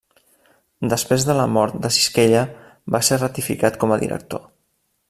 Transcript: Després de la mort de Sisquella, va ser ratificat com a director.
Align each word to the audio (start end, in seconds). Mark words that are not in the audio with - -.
Després 0.93 1.25
de 1.27 1.35
la 1.39 1.45
mort 1.57 1.77
de 1.83 1.91
Sisquella, 1.99 2.41
va 2.97 3.05
ser 3.11 3.21
ratificat 3.21 3.79
com 3.85 3.97
a 3.99 4.03
director. 4.07 4.47